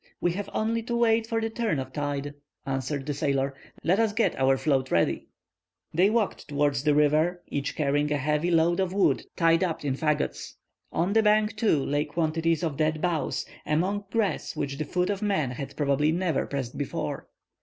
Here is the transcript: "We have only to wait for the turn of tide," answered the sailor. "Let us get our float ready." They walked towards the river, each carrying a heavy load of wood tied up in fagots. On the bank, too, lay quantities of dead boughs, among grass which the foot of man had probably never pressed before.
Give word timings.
"We 0.19 0.31
have 0.31 0.49
only 0.51 0.81
to 0.81 0.95
wait 0.95 1.27
for 1.27 1.39
the 1.39 1.51
turn 1.51 1.77
of 1.77 1.93
tide," 1.93 2.33
answered 2.65 3.05
the 3.05 3.13
sailor. 3.13 3.53
"Let 3.83 3.99
us 3.99 4.13
get 4.13 4.35
our 4.35 4.57
float 4.57 4.89
ready." 4.89 5.27
They 5.93 6.09
walked 6.09 6.47
towards 6.47 6.83
the 6.83 6.95
river, 6.95 7.43
each 7.49 7.75
carrying 7.75 8.11
a 8.11 8.17
heavy 8.17 8.49
load 8.49 8.79
of 8.79 8.93
wood 8.93 9.23
tied 9.35 9.63
up 9.63 9.85
in 9.85 9.93
fagots. 9.93 10.55
On 10.91 11.13
the 11.13 11.21
bank, 11.21 11.55
too, 11.55 11.85
lay 11.85 12.05
quantities 12.05 12.63
of 12.63 12.77
dead 12.77 12.99
boughs, 12.99 13.45
among 13.63 14.05
grass 14.11 14.55
which 14.55 14.79
the 14.79 14.85
foot 14.85 15.11
of 15.11 15.21
man 15.21 15.51
had 15.51 15.77
probably 15.77 16.11
never 16.11 16.47
pressed 16.47 16.79
before. 16.79 17.27